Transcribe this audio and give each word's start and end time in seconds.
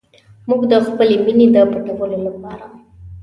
موږ 0.49 0.61
د 0.71 0.73
خپلې 0.85 1.15
مینې 1.23 1.47
د 1.53 1.57
پټولو 1.71 2.17
لپاره. 2.27 2.65